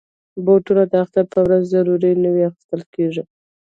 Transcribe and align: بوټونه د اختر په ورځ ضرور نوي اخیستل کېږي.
بوټونه 0.45 0.83
د 0.91 0.93
اختر 1.03 1.25
په 1.33 1.39
ورځ 1.45 1.63
ضرور 1.73 2.01
نوي 2.25 2.41
اخیستل 2.49 2.81
کېږي. 2.93 3.23